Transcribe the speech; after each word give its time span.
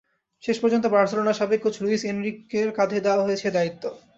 শেষ 0.43 0.57
পর্যন্ত 0.59 0.85
বার্সেলোনার 0.87 1.37
সাবেক 1.39 1.59
কোচ 1.63 1.75
লুইস 1.83 2.01
এনরিকের 2.05 2.69
কাঁধেই 2.77 3.03
দেওয়া 3.05 3.25
হয়েছে 3.25 3.45
এ 3.47 3.55
দায়িত্ব। 3.57 3.83